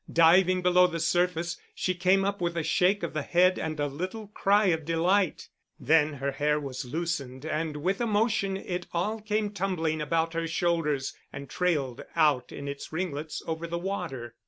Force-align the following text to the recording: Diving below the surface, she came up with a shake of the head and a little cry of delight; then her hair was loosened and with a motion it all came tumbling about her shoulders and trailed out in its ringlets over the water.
Diving 0.11 0.63
below 0.63 0.87
the 0.87 0.99
surface, 0.99 1.57
she 1.75 1.93
came 1.93 2.25
up 2.25 2.41
with 2.41 2.57
a 2.57 2.63
shake 2.63 3.03
of 3.03 3.13
the 3.13 3.21
head 3.21 3.59
and 3.59 3.79
a 3.79 3.85
little 3.85 4.29
cry 4.29 4.65
of 4.73 4.83
delight; 4.83 5.47
then 5.79 6.13
her 6.13 6.31
hair 6.31 6.59
was 6.59 6.85
loosened 6.85 7.45
and 7.45 7.77
with 7.77 8.01
a 8.01 8.07
motion 8.07 8.57
it 8.57 8.87
all 8.93 9.21
came 9.21 9.51
tumbling 9.51 10.01
about 10.01 10.33
her 10.33 10.47
shoulders 10.47 11.13
and 11.31 11.51
trailed 11.51 12.03
out 12.15 12.51
in 12.51 12.67
its 12.67 12.91
ringlets 12.91 13.43
over 13.45 13.67
the 13.67 13.77
water. 13.77 14.33